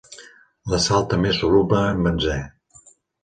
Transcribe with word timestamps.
La 0.73 0.79
sal 0.85 1.05
també 1.11 1.29
és 1.33 1.37
soluble 1.43 1.83
en 1.91 2.01
benzè. 2.09 2.39